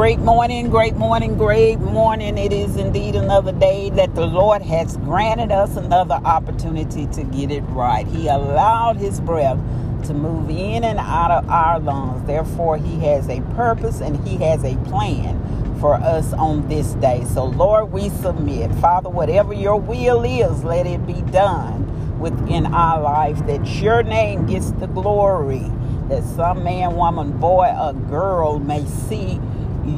Great 0.00 0.20
morning, 0.20 0.70
great 0.70 0.94
morning, 0.94 1.36
great 1.36 1.78
morning. 1.78 2.38
It 2.38 2.54
is 2.54 2.76
indeed 2.76 3.16
another 3.16 3.52
day 3.52 3.90
that 3.90 4.14
the 4.14 4.24
Lord 4.24 4.62
has 4.62 4.96
granted 4.96 5.52
us 5.52 5.76
another 5.76 6.14
opportunity 6.14 7.06
to 7.08 7.22
get 7.22 7.50
it 7.50 7.60
right. 7.64 8.06
He 8.06 8.26
allowed 8.26 8.96
His 8.96 9.20
breath 9.20 9.58
to 10.06 10.14
move 10.14 10.48
in 10.48 10.84
and 10.84 10.98
out 10.98 11.30
of 11.30 11.50
our 11.50 11.78
lungs. 11.78 12.26
Therefore, 12.26 12.78
He 12.78 12.98
has 13.00 13.28
a 13.28 13.42
purpose 13.54 14.00
and 14.00 14.26
He 14.26 14.38
has 14.38 14.64
a 14.64 14.74
plan 14.86 15.38
for 15.80 15.96
us 15.96 16.32
on 16.32 16.66
this 16.66 16.94
day. 16.94 17.22
So, 17.34 17.44
Lord, 17.44 17.92
we 17.92 18.08
submit. 18.08 18.72
Father, 18.76 19.10
whatever 19.10 19.52
your 19.52 19.78
will 19.78 20.24
is, 20.24 20.64
let 20.64 20.86
it 20.86 21.06
be 21.06 21.20
done 21.30 22.18
within 22.18 22.64
our 22.64 23.02
life 23.02 23.44
that 23.46 23.66
your 23.82 24.02
name 24.02 24.46
gets 24.46 24.70
the 24.70 24.86
glory 24.86 25.70
that 26.08 26.24
some 26.24 26.64
man, 26.64 26.96
woman, 26.96 27.38
boy, 27.38 27.72
or 27.78 27.92
girl 27.92 28.58
may 28.58 28.84
see 28.86 29.38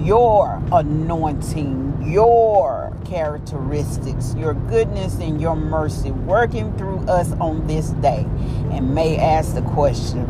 your 0.05 0.62
anointing, 0.73 2.02
your 2.10 2.96
characteristics, 3.05 4.34
your 4.34 4.55
goodness, 4.55 5.18
and 5.18 5.41
your 5.41 5.55
mercy 5.55 6.10
working 6.10 6.77
through 6.77 6.98
us 7.01 7.32
on 7.32 7.66
this 7.66 7.91
day, 7.91 8.27
and 8.70 8.95
may 8.95 9.16
ask 9.18 9.55
the 9.55 9.62
question, 9.62 10.24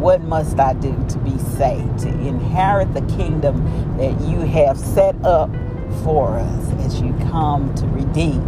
What 0.00 0.20
must 0.22 0.58
I 0.58 0.74
do 0.74 0.92
to 1.08 1.18
be 1.18 1.36
saved, 1.38 2.00
to 2.00 2.08
inherit 2.08 2.92
the 2.94 3.02
kingdom 3.16 3.96
that 3.96 4.20
you 4.20 4.40
have 4.40 4.78
set 4.78 5.16
up 5.24 5.50
for 6.04 6.38
us 6.38 6.72
as 6.84 7.00
you 7.00 7.12
come 7.30 7.74
to 7.76 7.86
redeem 7.86 8.42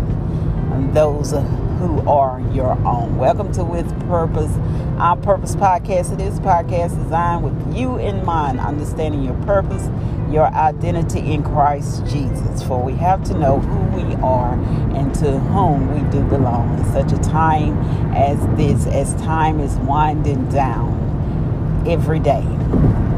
those 0.93 1.31
who 1.31 2.07
are 2.09 2.41
your 2.53 2.73
own? 2.87 3.17
Welcome 3.17 3.53
to 3.53 3.65
With 3.65 3.89
Purpose 4.09 4.53
our 5.01 5.17
Purpose 5.17 5.57
Podcast. 5.57 6.13
It 6.13 6.21
is 6.21 6.39
a 6.39 6.43
podcast 6.43 7.03
designed 7.03 7.43
with 7.43 7.75
you 7.77 7.97
in 7.97 8.23
mind, 8.23 8.61
understanding 8.61 9.23
your 9.23 9.41
purpose, 9.45 9.89
your 10.31 10.47
identity 10.47 11.33
in 11.33 11.43
Christ 11.43 12.07
Jesus. 12.07 12.63
For 12.63 12.83
we 12.83 12.95
have 12.95 13.23
to 13.25 13.35
know 13.35 13.59
who 13.59 14.03
we 14.03 14.15
are 14.17 14.55
and 14.95 15.15
to 15.17 15.39
whom 15.39 15.93
we 15.93 16.11
do 16.11 16.23
belong 16.25 16.79
in 16.79 16.85
such 16.93 17.13
a 17.13 17.23
time 17.23 17.79
as 18.15 18.39
this, 18.57 18.87
as 18.87 19.15
time 19.23 19.61
is 19.61 19.77
winding 19.79 20.49
down 20.51 21.85
every 21.87 22.21
day 22.21 22.45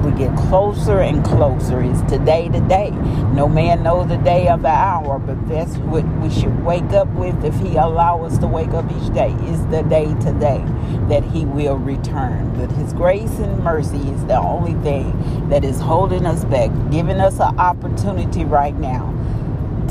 we 0.03 0.11
get 0.13 0.37
closer 0.37 1.01
and 1.01 1.25
closer. 1.25 1.81
It's 1.81 2.03
today 2.03 2.49
to 2.49 2.61
day. 2.61 2.91
No 3.35 3.49
man 3.49 3.83
knows 3.83 4.09
the 4.09 4.17
day 4.17 4.49
of 4.49 4.63
the 4.63 4.69
hour, 4.69 5.19
but 5.19 5.49
that's 5.49 5.77
what 5.79 6.05
we 6.19 6.31
should 6.31 6.65
wake 6.65 6.93
up 6.93 7.09
with 7.09 7.45
if 7.45 7.55
he 7.61 7.77
allow 7.77 8.25
us 8.25 8.39
to 8.39 8.47
wake 8.47 8.71
up 8.71 8.85
each 8.91 9.15
day. 9.15 9.33
Is 9.45 9.65
the 9.69 9.83
day 9.83 10.07
today 10.21 10.65
that 11.09 11.25
he 11.25 11.45
will 11.45 11.77
return. 11.77 12.53
But 12.57 12.71
his 12.73 12.93
grace 12.93 13.39
and 13.39 13.63
mercy 13.63 14.11
is 14.11 14.25
the 14.27 14.39
only 14.39 14.75
thing 14.83 15.49
that 15.49 15.65
is 15.65 15.81
holding 15.81 16.27
us 16.27 16.45
back, 16.45 16.71
giving 16.91 17.21
us 17.21 17.39
an 17.39 17.59
opportunity 17.59 18.45
right 18.45 18.77
now 18.79 19.09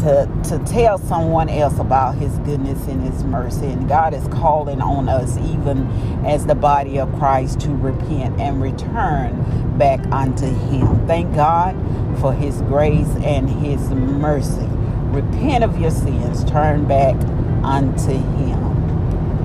to, 0.01 0.27
to 0.45 0.59
tell 0.65 0.97
someone 0.97 1.49
else 1.49 1.77
about 1.79 2.15
his 2.15 2.37
goodness 2.39 2.87
and 2.87 3.03
his 3.03 3.23
mercy. 3.23 3.67
And 3.67 3.87
God 3.87 4.13
is 4.13 4.27
calling 4.29 4.81
on 4.81 5.07
us, 5.07 5.37
even 5.37 5.87
as 6.25 6.45
the 6.45 6.55
body 6.55 6.99
of 6.99 7.13
Christ, 7.17 7.59
to 7.61 7.69
repent 7.69 8.39
and 8.39 8.61
return 8.61 9.77
back 9.77 9.99
unto 10.11 10.45
him. 10.45 11.07
Thank 11.07 11.35
God 11.35 11.75
for 12.19 12.33
his 12.33 12.61
grace 12.63 13.09
and 13.23 13.49
his 13.49 13.79
mercy. 13.91 14.67
Repent 15.11 15.63
of 15.63 15.79
your 15.79 15.91
sins, 15.91 16.43
turn 16.45 16.87
back 16.87 17.15
unto 17.63 18.11
him. 18.11 18.59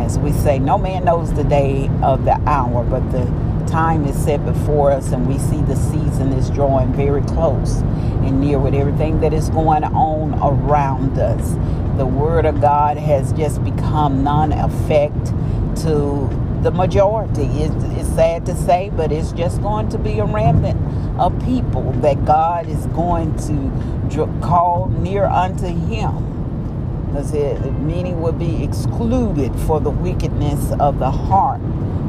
As 0.00 0.18
we 0.18 0.32
say, 0.32 0.58
no 0.58 0.78
man 0.78 1.04
knows 1.04 1.32
the 1.34 1.44
day 1.44 1.91
of 2.02 2.24
the 2.24 2.41
hour, 2.48 2.84
but 2.84 3.10
the 3.10 3.24
time 3.67 4.05
is 4.05 4.17
set 4.17 4.45
before 4.45 4.91
us, 4.91 5.12
and 5.12 5.27
we 5.27 5.39
see 5.39 5.61
the 5.62 5.77
season 5.77 6.33
is 6.33 6.50
drawing 6.50 6.92
very 6.92 7.22
close 7.22 7.81
and 8.22 8.41
near 8.41 8.59
with 8.59 8.75
everything 8.75 9.20
that 9.20 9.33
is 9.33 9.50
going 9.50 9.84
on 9.84 10.34
around 10.43 11.19
us. 11.19 11.53
The 11.97 12.06
Word 12.06 12.47
of 12.47 12.60
God 12.60 12.97
has 12.97 13.32
just 13.32 13.62
become 13.65 14.22
non 14.22 14.53
effect 14.53 15.26
to 15.82 16.28
the 16.62 16.71
majority. 16.71 17.44
It's, 17.44 17.84
it's 17.99 18.09
sad 18.10 18.47
to 18.47 18.55
say, 18.55 18.91
but 18.94 19.12
it's 19.12 19.32
just 19.32 19.62
going 19.62 19.88
to 19.91 19.99
be 19.99 20.19
a 20.19 20.25
remnant 20.25 20.81
of 21.21 21.38
people 21.44 21.93
that 22.00 22.25
God 22.25 22.69
is 22.69 22.87
going 22.87 23.37
to 23.47 24.26
call 24.43 24.88
near 24.88 25.25
unto 25.25 25.66
Him. 25.66 27.06
Because 27.06 27.32
meaning 27.32 28.21
would 28.21 28.38
be 28.38 28.62
excluded 28.62 29.55
for 29.60 29.81
the 29.81 29.91
wickedness 29.91 30.72
of 30.81 30.99
the 30.99 31.10
heart 31.10 31.60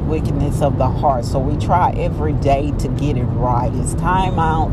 wickedness 0.08 0.62
of 0.62 0.78
the 0.78 0.88
heart. 0.88 1.26
So 1.26 1.40
we 1.40 1.58
try 1.64 1.92
every 1.92 2.34
day 2.34 2.72
to 2.80 2.88
get 2.90 3.18
it 3.18 3.26
right. 3.26 3.72
It's 3.74 3.94
time 3.96 4.40
out 4.40 4.72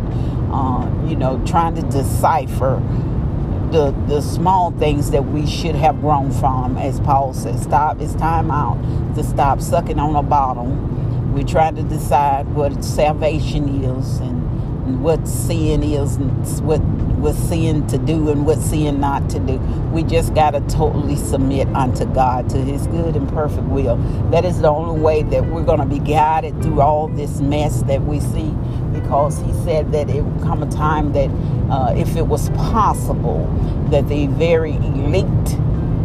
uh, 0.55 0.89
you 1.07 1.17
know, 1.17 1.43
trying 1.45 1.75
to 1.75 1.83
decipher 1.83 2.81
the 3.73 3.91
the 4.07 4.21
small 4.21 4.71
things 4.73 5.11
that 5.11 5.25
we 5.25 5.47
should 5.47 5.75
have 5.75 6.01
grown 6.01 6.31
from, 6.31 6.79
as 6.79 7.01
Paul 7.01 7.35
says. 7.35 7.63
Stop. 7.63 8.01
It's 8.01 8.15
time 8.15 8.51
out 8.51 8.79
to 9.17 9.25
stop 9.25 9.61
sucking 9.61 9.99
on 9.99 10.15
a 10.15 10.23
bottom. 10.23 11.35
We 11.35 11.43
try 11.43 11.73
to 11.73 11.83
decide 11.83 12.47
what 12.55 12.85
salvation 12.85 13.83
is 13.83 14.19
and 14.21 14.44
what 14.85 15.27
sin 15.27 15.83
is 15.83 16.17
and 16.17 16.47
what 16.67 16.81
what 17.25 17.35
sin 17.35 17.87
to 17.87 17.97
do 17.97 18.29
and 18.29 18.45
what 18.45 18.59
sin 18.59 19.01
not 19.01 19.31
to 19.31 19.39
do. 19.41 19.57
We 19.93 20.03
just 20.03 20.35
got 20.35 20.51
to 20.51 20.61
totally 20.63 21.17
submit 21.17 21.69
unto 21.69 22.05
God, 22.05 22.51
to 22.51 22.59
His 22.59 22.87
good 22.89 23.17
and 23.17 23.27
perfect 23.31 23.67
will. 23.69 23.97
That 24.31 24.45
is 24.45 24.61
the 24.61 24.69
only 24.69 25.01
way 25.01 25.23
that 25.23 25.47
we're 25.47 25.65
going 25.65 25.81
to 25.81 25.87
be 25.87 26.01
guided 26.01 26.63
through 26.63 26.83
all 26.83 27.09
this 27.09 27.41
mess 27.41 27.83
that 27.85 28.03
we 28.03 28.21
see 28.21 28.51
because 28.93 29.39
He 29.41 29.53
said 29.65 29.91
that 29.93 30.11
it 30.11 30.23
would 30.23 30.43
come 30.43 30.63
a 30.63 30.71
time 30.71 31.13
that 31.15 31.31
uh, 31.73 31.95
if 31.97 32.17
it 32.17 32.27
was 32.27 32.51
possible, 32.51 33.47
that 33.91 34.07
the 34.09 34.27
very 34.27 34.75
elite 34.75 35.59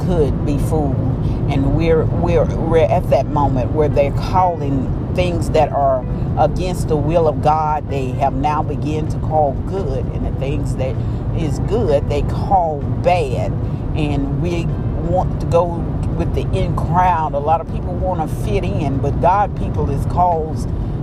could 0.06 0.46
be 0.46 0.58
fooled. 0.58 0.96
And 1.52 1.76
we're, 1.76 2.06
we're, 2.06 2.46
we're 2.56 2.86
at 2.86 3.10
that 3.10 3.26
moment 3.28 3.72
where 3.74 3.90
they're 3.90 4.14
calling 4.14 4.99
things 5.16 5.50
that 5.52 5.70
are 5.72 6.06
against 6.38 6.88
the 6.88 6.98
will 6.98 7.28
of 7.28 7.42
God, 7.42 7.90
they 7.90 8.08
have 8.12 8.34
now 8.34 8.64
begun 8.64 9.08
to 9.10 9.20
call 9.20 9.54
good, 9.68 10.06
and 10.06 10.26
the 10.26 10.40
things 10.40 10.76
that 10.78 10.96
is 11.38 11.60
good, 11.60 12.10
they 12.10 12.22
call 12.24 12.82
bad. 13.04 13.52
And 13.96 14.42
we 14.42 14.66
want 15.10 15.42
to 15.42 15.48
go 15.48 15.66
with 16.18 16.34
the 16.36 16.42
in 16.58 16.76
crowd. 16.76 17.34
A 17.34 17.40
lot 17.40 17.62
of 17.62 17.72
people 17.72 17.94
want 17.94 18.30
to 18.30 18.36
fit 18.44 18.64
in, 18.64 19.00
but 19.00 19.20
God 19.22 19.58
people 19.58 19.90
is 19.90 20.06
called 20.08 20.58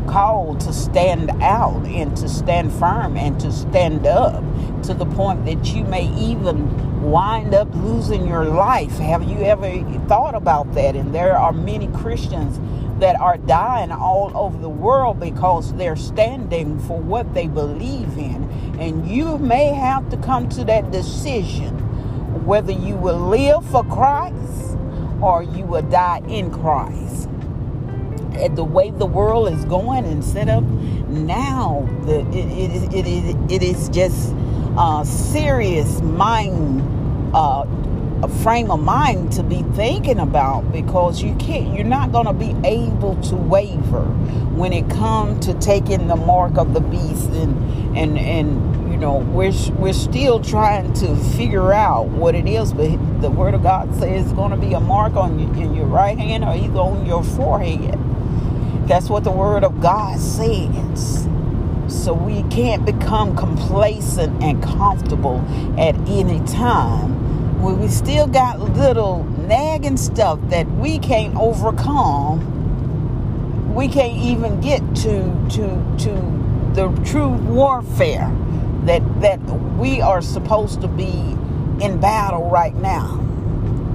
called 0.06 0.60
to 0.60 0.72
stand 0.72 1.30
out 1.42 1.84
and 1.86 2.16
to 2.16 2.28
stand 2.28 2.72
firm 2.72 3.16
and 3.16 3.40
to 3.40 3.50
stand 3.50 4.06
up 4.06 4.42
to 4.82 4.94
the 4.94 5.04
point 5.04 5.44
that 5.44 5.74
you 5.74 5.82
may 5.84 6.06
even 6.14 7.10
wind 7.10 7.54
up 7.54 7.68
losing 7.74 8.26
your 8.26 8.44
life. 8.44 8.98
Have 8.98 9.28
you 9.28 9.38
ever 9.38 9.68
thought 10.06 10.34
about 10.34 10.72
that? 10.74 10.94
And 10.96 11.14
there 11.14 11.36
are 11.36 11.52
many 11.52 11.88
Christians 11.88 12.58
that 12.98 13.18
are 13.20 13.36
dying 13.36 13.92
all 13.92 14.32
over 14.36 14.58
the 14.58 14.68
world 14.68 15.20
because 15.20 15.74
they're 15.74 15.96
standing 15.96 16.78
for 16.80 16.98
what 16.98 17.32
they 17.34 17.46
believe 17.46 18.16
in. 18.16 18.48
And 18.78 19.08
you 19.08 19.38
may 19.38 19.66
have 19.66 20.08
to 20.10 20.16
come 20.16 20.48
to 20.50 20.64
that 20.64 20.90
decision 20.90 21.74
whether 22.44 22.72
you 22.72 22.94
will 22.94 23.18
live 23.18 23.68
for 23.70 23.82
Christ 23.84 24.76
or 25.20 25.42
you 25.42 25.64
will 25.64 25.82
die 25.82 26.22
in 26.28 26.50
Christ. 26.50 27.28
And 28.38 28.56
the 28.56 28.64
way 28.64 28.90
the 28.90 29.06
world 29.06 29.52
is 29.52 29.64
going 29.64 30.04
and 30.04 30.22
set 30.22 30.48
up 30.48 30.62
now, 30.62 31.88
the, 32.02 32.20
it, 32.28 32.94
it, 32.94 33.06
it, 33.06 33.52
it 33.52 33.62
is 33.62 33.88
just 33.88 34.34
uh, 34.76 35.02
serious 35.04 36.00
mind 36.02 36.82
uh, 37.34 37.64
a 38.22 38.28
frame 38.28 38.71
of 38.71 38.81
mind 38.81 39.32
to 39.32 39.43
be 39.43 39.62
thinking 39.75 40.19
about 40.19 40.72
because 40.72 41.22
you 41.22 41.34
can't 41.37 41.75
you're 41.75 41.84
not 41.84 42.12
going 42.12 42.27
to 42.27 42.32
be 42.32 42.54
able 42.66 43.16
to 43.22 43.37
waver 43.37 44.04
when 44.54 44.72
it 44.72 44.89
comes 44.91 45.45
to 45.47 45.54
taking 45.54 46.09
the 46.09 46.16
mark 46.16 46.57
of 46.57 46.74
the 46.74 46.80
beast 46.80 47.28
and 47.30 47.97
and 47.97 48.18
and 48.18 48.91
you 48.91 48.97
know 48.97 49.18
we're 49.18 49.53
we're 49.78 49.92
still 49.92 50.41
trying 50.41 50.92
to 50.95 51.15
figure 51.36 51.72
out 51.72 52.09
what 52.09 52.34
it 52.34 52.47
is 52.47 52.72
but 52.72 52.91
the 53.21 53.30
word 53.30 53.54
of 53.54 53.63
god 53.63 53.92
says 53.95 54.24
it's 54.24 54.33
going 54.33 54.51
to 54.51 54.57
be 54.57 54.72
a 54.72 54.80
mark 54.80 55.15
on 55.15 55.39
you 55.39 55.47
in 55.62 55.74
your 55.74 55.86
right 55.86 56.19
hand 56.19 56.45
or 56.45 56.54
either 56.54 56.78
on 56.78 57.07
your 57.07 57.22
forehead. 57.22 57.98
That's 58.89 59.09
what 59.09 59.24
the 59.24 59.30
word 59.30 59.65
of 59.65 59.80
god 59.80 60.19
says. 60.21 61.28
So 61.89 62.12
we 62.12 62.42
can't 62.45 62.84
become 62.84 63.36
complacent 63.36 64.42
and 64.42 64.62
comfortable 64.62 65.45
at 65.78 65.95
any 66.09 66.41
time 66.47 67.25
when 67.60 67.80
we 67.80 67.88
still 67.88 68.26
got 68.26 68.60
little 68.60 69.24
nagging 69.24 69.97
stuff 69.97 70.38
that 70.50 70.70
we 70.72 70.98
can't 70.98 71.34
overcome, 71.36 72.54
we 73.74 73.88
can't 73.88 74.16
even 74.16 74.60
get 74.60 74.80
to 74.97 75.22
to 75.50 75.97
to 75.98 76.10
the 76.74 76.88
true 77.04 77.28
warfare 77.28 78.30
that 78.84 79.03
that 79.20 79.41
we 79.78 80.00
are 80.00 80.22
supposed 80.22 80.80
to 80.82 80.88
be 80.88 81.36
in 81.80 81.98
battle 82.00 82.48
right 82.50 82.74
now. 82.74 83.22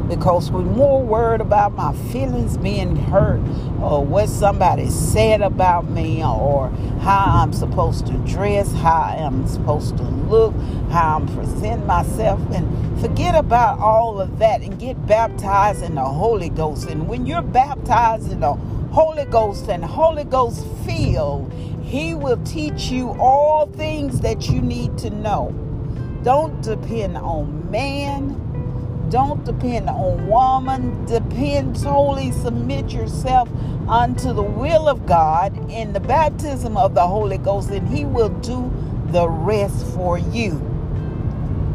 Because 0.07 0.51
we're 0.51 0.61
more 0.61 1.01
worried 1.03 1.41
about 1.41 1.73
my 1.73 1.93
feelings 2.11 2.57
being 2.57 2.95
hurt 2.95 3.39
or 3.81 4.03
what 4.05 4.29
somebody 4.29 4.89
said 4.89 5.41
about 5.41 5.89
me 5.89 6.23
or 6.23 6.69
how 7.01 7.25
I'm 7.27 7.53
supposed 7.53 8.07
to 8.07 8.13
dress, 8.19 8.71
how 8.73 9.15
I'm 9.17 9.47
supposed 9.47 9.97
to 9.97 10.03
look, 10.03 10.53
how 10.89 11.17
I'm 11.17 11.27
present 11.35 11.85
myself 11.85 12.39
and 12.51 13.01
forget 13.01 13.35
about 13.35 13.79
all 13.79 14.19
of 14.19 14.39
that 14.39 14.61
and 14.61 14.79
get 14.79 15.05
baptized 15.07 15.83
in 15.83 15.95
the 15.95 16.03
Holy 16.03 16.49
Ghost. 16.49 16.89
And 16.89 17.07
when 17.07 17.25
you're 17.25 17.41
baptized 17.41 18.31
in 18.31 18.41
the 18.41 18.53
Holy 18.91 19.25
Ghost 19.25 19.69
and 19.69 19.83
Holy 19.83 20.25
Ghost 20.25 20.65
filled, 20.85 21.51
he 21.83 22.13
will 22.13 22.41
teach 22.43 22.89
you 22.91 23.09
all 23.19 23.65
things 23.65 24.21
that 24.21 24.49
you 24.49 24.61
need 24.61 24.97
to 24.99 25.09
know. 25.09 25.51
Don't 26.23 26.61
depend 26.61 27.17
on 27.17 27.69
man 27.71 28.50
don't 29.11 29.43
depend 29.43 29.89
on 29.89 30.25
woman. 30.27 31.05
Depend 31.05 31.75
totally, 31.75 32.31
submit 32.31 32.91
yourself 32.91 33.49
unto 33.87 34.33
the 34.33 34.41
will 34.41 34.87
of 34.87 35.05
God 35.05 35.69
in 35.69 35.91
the 35.91 35.99
baptism 35.99 36.77
of 36.77 36.95
the 36.95 37.05
Holy 37.05 37.37
Ghost, 37.37 37.69
and 37.71 37.87
He 37.89 38.05
will 38.05 38.29
do 38.29 38.71
the 39.07 39.27
rest 39.27 39.85
for 39.87 40.17
you. 40.17 40.51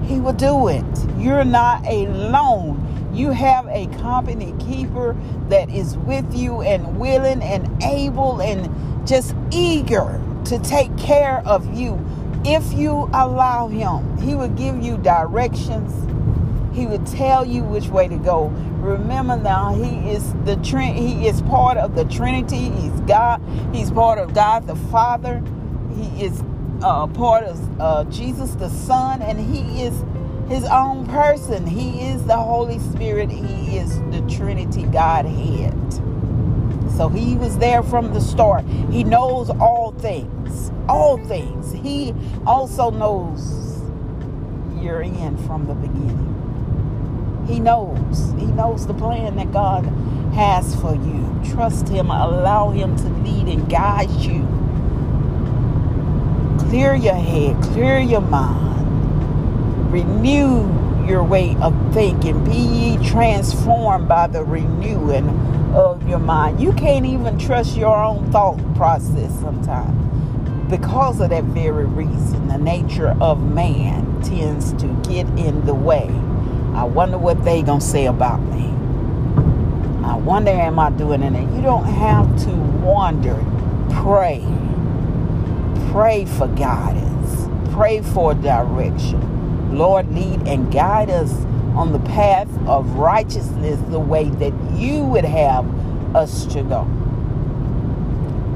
He 0.06 0.18
will 0.18 0.32
do 0.32 0.68
it. 0.68 0.84
You're 1.18 1.44
not 1.44 1.86
alone. 1.86 2.82
You 3.12 3.30
have 3.30 3.66
a 3.68 3.86
company 3.98 4.54
keeper 4.58 5.14
that 5.48 5.68
is 5.68 5.96
with 5.98 6.34
you 6.34 6.62
and 6.62 6.98
willing 6.98 7.42
and 7.42 7.82
able 7.82 8.40
and 8.40 9.06
just 9.06 9.34
eager 9.50 10.20
to 10.46 10.58
take 10.60 10.96
care 10.96 11.42
of 11.44 11.78
you 11.78 12.02
if 12.44 12.72
you 12.72 13.10
allow 13.12 13.68
him. 13.68 14.16
He 14.18 14.34
will 14.34 14.48
give 14.48 14.82
you 14.82 14.96
directions 14.98 15.92
he 16.76 16.86
would 16.86 17.06
tell 17.06 17.44
you 17.44 17.64
which 17.64 17.88
way 17.88 18.06
to 18.06 18.18
go. 18.18 18.48
Remember 18.80 19.36
now, 19.36 19.74
he 19.74 20.10
is 20.10 20.34
the 20.44 20.56
Trin- 20.56 20.94
he 20.94 21.26
is 21.26 21.40
part 21.42 21.78
of 21.78 21.94
the 21.94 22.04
Trinity. 22.04 22.68
He's 22.70 23.00
God. 23.00 23.42
He's 23.72 23.90
part 23.90 24.18
of 24.18 24.34
God 24.34 24.66
the 24.66 24.76
Father. 24.76 25.42
He 25.96 26.22
is 26.22 26.44
uh, 26.82 27.06
part 27.06 27.44
of 27.44 27.80
uh, 27.80 28.04
Jesus 28.04 28.54
the 28.56 28.68
Son, 28.68 29.22
and 29.22 29.40
he 29.40 29.82
is 29.82 30.04
his 30.48 30.64
own 30.66 31.06
person. 31.06 31.66
He 31.66 32.02
is 32.10 32.24
the 32.26 32.36
Holy 32.36 32.78
Spirit. 32.78 33.30
He 33.30 33.78
is 33.78 33.98
the 34.10 34.22
Trinity 34.28 34.82
Godhead. 34.84 35.74
So 36.96 37.08
he 37.08 37.36
was 37.36 37.56
there 37.58 37.82
from 37.82 38.12
the 38.12 38.20
start. 38.20 38.66
He 38.90 39.02
knows 39.02 39.48
all 39.48 39.92
things. 39.92 40.70
All 40.88 41.16
things. 41.26 41.72
He 41.72 42.14
also 42.46 42.90
knows 42.90 43.80
you're 44.78 45.02
in 45.02 45.38
from 45.46 45.66
the 45.66 45.74
beginning. 45.74 46.35
He 47.46 47.60
knows. 47.60 48.32
He 48.38 48.46
knows 48.46 48.86
the 48.86 48.94
plan 48.94 49.36
that 49.36 49.52
God 49.52 49.84
has 50.34 50.74
for 50.80 50.94
you. 50.94 51.40
Trust 51.52 51.88
Him. 51.88 52.10
Allow 52.10 52.70
Him 52.70 52.96
to 52.96 53.08
lead 53.08 53.48
and 53.48 53.68
guide 53.70 54.10
you. 54.10 54.46
Clear 56.68 56.94
your 56.94 57.14
head. 57.14 57.62
Clear 57.62 58.00
your 58.00 58.20
mind. 58.20 58.72
Renew 59.92 60.66
your 61.06 61.22
way 61.22 61.56
of 61.62 61.72
thinking. 61.94 62.44
Be 62.44 62.56
ye 62.56 63.08
transformed 63.08 64.08
by 64.08 64.26
the 64.26 64.42
renewing 64.42 65.28
of 65.74 66.06
your 66.08 66.18
mind. 66.18 66.60
You 66.60 66.72
can't 66.72 67.06
even 67.06 67.38
trust 67.38 67.76
your 67.76 67.96
own 67.96 68.30
thought 68.32 68.58
process 68.74 69.32
sometimes. 69.40 70.02
Because 70.68 71.20
of 71.20 71.30
that 71.30 71.44
very 71.44 71.84
reason, 71.84 72.48
the 72.48 72.58
nature 72.58 73.16
of 73.20 73.40
man 73.40 74.20
tends 74.22 74.72
to 74.74 74.88
get 75.08 75.28
in 75.38 75.64
the 75.64 75.74
way 75.74 76.10
I 76.76 76.84
wonder 76.84 77.16
what 77.16 77.42
they 77.42 77.62
gonna 77.62 77.80
say 77.80 78.04
about 78.04 78.38
me. 78.42 78.66
I 80.04 80.14
wonder 80.14 80.50
am 80.50 80.78
I 80.78 80.90
doing 80.90 81.22
it? 81.22 81.54
You 81.56 81.62
don't 81.62 81.86
have 81.86 82.26
to 82.44 82.50
wonder. 82.50 83.42
Pray. 84.02 84.44
Pray 85.90 86.26
for 86.26 86.48
guidance. 86.48 87.48
Pray 87.74 88.02
for 88.02 88.34
direction. 88.34 89.74
Lord, 89.76 90.14
lead 90.14 90.46
and 90.46 90.70
guide 90.70 91.08
us 91.08 91.32
on 91.74 91.92
the 91.92 91.98
path 92.00 92.48
of 92.66 92.96
righteousness 92.96 93.80
the 93.88 93.98
way 93.98 94.28
that 94.28 94.52
you 94.74 95.02
would 95.02 95.24
have 95.24 95.64
us 96.14 96.44
to 96.46 96.62
go. 96.62 96.82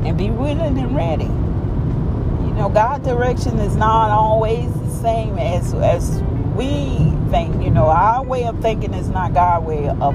And 0.05 0.19
be 0.19 0.31
willing 0.31 0.79
and 0.79 0.95
ready. 0.95 1.25
You 1.25 2.55
know, 2.55 2.69
God's 2.69 3.07
direction 3.07 3.59
is 3.61 3.77
not 3.77 4.11
always 4.11 4.71
the 4.75 4.91
same 4.91 5.39
as 5.39 5.73
as 5.73 6.23
we 6.61 7.11
think, 7.31 7.63
you 7.65 7.71
know, 7.71 7.87
our 7.87 8.23
way 8.23 8.45
of 8.45 8.61
thinking 8.61 8.93
is 8.93 9.09
not 9.09 9.33
God's 9.33 9.65
way 9.65 9.89
of 9.89 10.15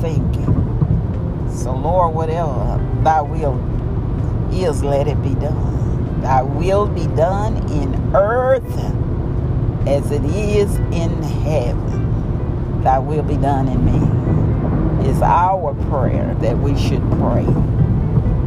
thinking. 0.00 0.46
So, 1.50 1.76
Lord, 1.76 2.14
whatever 2.14 2.80
thy 3.02 3.20
will 3.20 3.58
is, 4.54 4.82
let 4.82 5.06
it 5.06 5.22
be 5.22 5.34
done. 5.34 6.22
Thy 6.22 6.40
will 6.40 6.86
be 6.86 7.06
done 7.08 7.58
in 7.70 8.16
earth 8.16 8.64
as 9.86 10.10
it 10.10 10.24
is 10.24 10.76
in 10.76 11.22
heaven. 11.22 12.82
Thy 12.82 12.98
will 12.98 13.22
be 13.22 13.36
done 13.36 13.68
in 13.68 13.84
me. 13.84 15.10
Is 15.10 15.20
our 15.20 15.74
prayer 15.90 16.34
that 16.36 16.56
we 16.56 16.74
should 16.78 17.02
pray. 17.12 17.44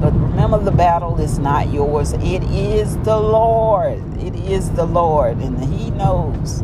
But 0.02 0.14
remember, 0.14 0.58
the 0.58 0.72
battle 0.72 1.20
is 1.20 1.38
not 1.38 1.72
yours. 1.72 2.14
It 2.14 2.44
is 2.46 2.98
the 3.00 3.20
Lord. 3.20 4.02
It 4.20 4.36
is 4.36 4.72
the 4.72 4.86
Lord. 4.86 5.38
And 5.38 5.64
He 5.64 5.92
knows 5.92 6.64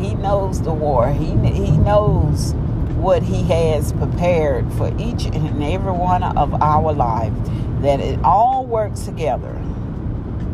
he 0.00 0.14
knows 0.14 0.62
the 0.62 0.72
war. 0.72 1.12
He, 1.12 1.26
he 1.26 1.70
knows 1.72 2.54
what 3.00 3.22
He 3.22 3.42
has 3.44 3.92
prepared 3.92 4.70
for 4.74 4.88
each 4.98 5.24
and 5.24 5.62
every 5.62 5.92
one 5.92 6.22
of 6.22 6.54
our 6.62 6.92
lives. 6.92 7.36
That 7.82 8.00
it 8.00 8.20
all 8.22 8.66
works 8.66 9.04
together. 9.04 9.56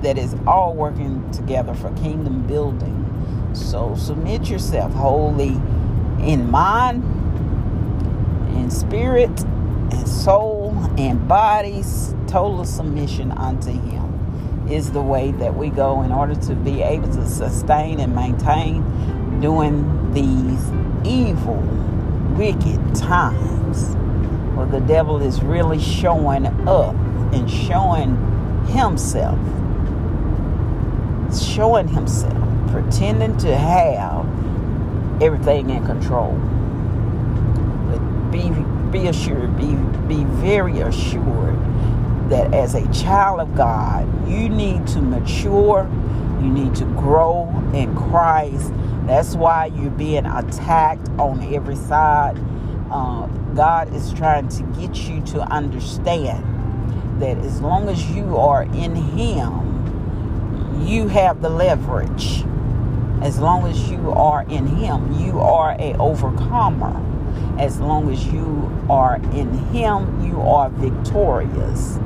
That 0.02 0.16
is 0.16 0.37
all 0.46 0.75
working 0.75 1.28
together 1.32 1.75
for 1.75 1.93
kingdom 1.94 2.46
building. 2.46 3.02
So 3.54 3.96
submit 3.96 4.48
yourself 4.48 4.93
wholly 4.93 5.60
in 6.20 6.48
mind, 6.50 7.02
in 8.56 8.70
spirit, 8.70 9.40
and 9.40 10.08
soul, 10.08 10.72
and 10.98 11.26
bodies. 11.26 12.14
Total 12.28 12.64
submission 12.64 13.32
unto 13.32 13.70
Him 13.70 14.69
is 14.70 14.93
the 14.93 15.02
way 15.02 15.31
that 15.32 15.56
we 15.56 15.70
go 15.70 16.02
in 16.02 16.12
order 16.12 16.34
to 16.34 16.54
be 16.54 16.82
able 16.82 17.08
to 17.08 17.26
sustain 17.26 18.00
and 18.00 18.14
maintain 18.14 18.84
during 19.41 20.12
these 20.12 20.71
evil, 21.06 21.56
wicked 22.37 22.94
times 22.94 23.94
where 24.56 24.67
the 24.67 24.81
devil 24.81 25.21
is 25.21 25.43
really 25.43 25.79
showing 25.79 26.47
up 26.67 26.94
and 27.33 27.50
showing 27.50 28.17
himself, 28.67 29.39
showing 31.39 31.89
himself, 31.89 32.32
pretending 32.70 33.37
to 33.39 33.55
have 33.56 34.25
everything 35.22 35.70
in 35.70 35.84
control. 35.84 36.32
But 37.89 38.31
be 38.31 38.51
be 38.91 39.08
assured, 39.08 39.56
be 39.56 39.75
be 40.08 40.25
very 40.25 40.81
assured 40.81 41.58
that 42.31 42.53
as 42.55 42.75
a 42.75 42.91
child 42.93 43.41
of 43.41 43.55
God, 43.55 44.06
you 44.29 44.49
need 44.49 44.87
to 44.89 45.01
mature, 45.01 45.89
you 46.41 46.49
need 46.49 46.75
to 46.77 46.84
grow 46.84 47.49
in 47.72 47.94
Christ 47.94 48.72
that's 49.06 49.36
why 49.36 49.67
you're 49.67 49.91
being 49.91 50.27
attacked 50.27 51.08
on 51.19 51.55
every 51.55 51.77
side. 51.77 52.36
Uh, 52.91 53.27
God 53.55 53.94
is 53.94 54.13
trying 54.13 54.48
to 54.48 54.63
get 54.79 54.96
you 55.08 55.20
to 55.27 55.41
understand 55.43 57.22
that 57.22 57.39
as 57.39 57.60
long 57.60 57.89
as 57.89 58.10
you 58.10 58.36
are 58.36 58.65
in 58.65 58.94
Him, 58.94 60.84
you 60.86 61.08
have 61.08 61.41
the 61.41 61.48
leverage. 61.48 62.44
As 63.22 63.39
long 63.39 63.67
as 63.67 63.89
you 63.89 64.10
are 64.13 64.43
in 64.43 64.67
Him, 64.67 65.13
you 65.20 65.41
are 65.41 65.77
a 65.79 65.96
overcomer. 65.98 67.03
As 67.58 67.81
long 67.81 68.13
as 68.13 68.27
you 68.27 68.70
are 68.91 69.17
in 69.32 69.53
Him, 69.69 70.27
you 70.27 70.41
are 70.43 70.69
victorious. 70.70 71.98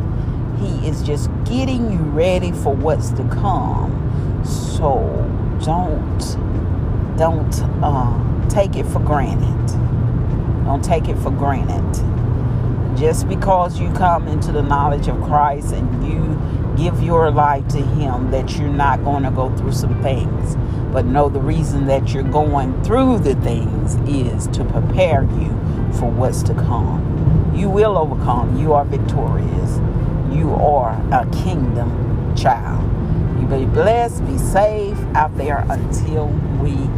He 0.60 0.86
is 0.86 1.02
just 1.02 1.30
getting 1.44 1.90
you 1.90 1.98
ready 1.98 2.52
for 2.52 2.74
what's 2.74 3.10
to 3.12 3.24
come. 3.24 4.42
So 4.44 5.00
don't 5.64 6.49
don't 7.20 7.60
uh, 7.82 8.48
take 8.48 8.76
it 8.76 8.86
for 8.86 8.98
granted. 8.98 9.66
Don't 10.64 10.82
take 10.82 11.06
it 11.06 11.18
for 11.18 11.30
granted. 11.30 11.84
Just 12.98 13.28
because 13.28 13.78
you 13.78 13.92
come 13.92 14.26
into 14.26 14.52
the 14.52 14.62
knowledge 14.62 15.06
of 15.06 15.20
Christ 15.24 15.74
and 15.74 16.08
you 16.08 16.82
give 16.82 17.02
your 17.02 17.30
life 17.30 17.68
to 17.68 17.76
Him, 17.76 18.30
that 18.30 18.56
you're 18.56 18.70
not 18.70 19.04
going 19.04 19.24
to 19.24 19.30
go 19.30 19.54
through 19.58 19.72
some 19.72 20.02
things. 20.02 20.56
But 20.94 21.04
know 21.04 21.28
the 21.28 21.40
reason 21.40 21.86
that 21.88 22.14
you're 22.14 22.22
going 22.22 22.82
through 22.84 23.18
the 23.18 23.34
things 23.34 23.96
is 24.08 24.46
to 24.56 24.64
prepare 24.64 25.24
you 25.24 25.50
for 25.98 26.10
what's 26.10 26.42
to 26.44 26.54
come. 26.54 27.52
You 27.54 27.68
will 27.68 27.98
overcome. 27.98 28.56
You 28.56 28.72
are 28.72 28.86
victorious. 28.86 29.76
You 30.34 30.54
are 30.54 30.92
a 31.12 31.28
kingdom 31.44 32.34
child. 32.34 32.82
You 33.38 33.46
be 33.46 33.66
blessed, 33.66 34.26
be 34.26 34.38
safe 34.38 34.98
out 35.14 35.36
there 35.36 35.66
until 35.68 36.28
we 36.62 36.88